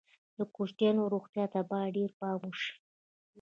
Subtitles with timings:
[0.37, 2.73] د کوچنیانو روغتیا ته باید ډېر پام وشي.